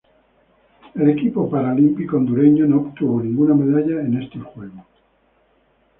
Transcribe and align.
El 0.95 1.09
equipo 1.11 1.47
paralímpico 1.47 2.17
hondureño 2.17 2.65
no 2.65 2.77
obtuvo 2.77 3.21
ninguna 3.21 3.53
medalla 3.53 4.01
en 4.01 4.19
estos 4.19 4.43
Juegos. 4.45 4.87